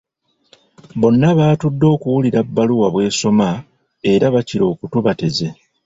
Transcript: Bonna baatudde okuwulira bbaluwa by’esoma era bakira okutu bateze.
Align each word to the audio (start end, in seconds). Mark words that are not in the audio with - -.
Bonna 0.99 1.29
baatudde 1.39 1.85
okuwulira 1.95 2.39
bbaluwa 2.43 2.87
by’esoma 2.93 3.49
era 4.11 4.25
bakira 4.33 4.63
okutu 4.71 4.97
bateze. 5.05 5.49